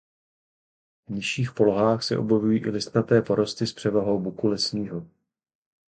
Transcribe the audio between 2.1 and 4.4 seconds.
objevují i listnaté porosty s převahou